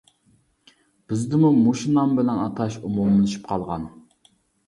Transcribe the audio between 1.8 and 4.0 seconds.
نام بىلەن ئاتاش ئومۇملىشىپ قالغان.